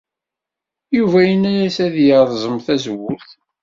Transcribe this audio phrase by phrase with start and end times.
[0.97, 3.29] Yuba yenna-as ad yerẓem tazewwut.